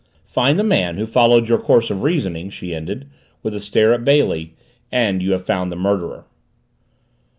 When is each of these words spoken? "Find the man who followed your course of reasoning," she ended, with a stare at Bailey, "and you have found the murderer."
"Find 0.25 0.57
the 0.57 0.63
man 0.63 0.97
who 0.97 1.05
followed 1.05 1.47
your 1.47 1.59
course 1.59 1.91
of 1.91 2.01
reasoning," 2.01 2.49
she 2.49 2.73
ended, 2.73 3.07
with 3.43 3.53
a 3.53 3.59
stare 3.59 3.93
at 3.93 4.03
Bailey, 4.03 4.55
"and 4.91 5.21
you 5.21 5.31
have 5.33 5.45
found 5.45 5.71
the 5.71 5.75
murderer." 5.75 6.25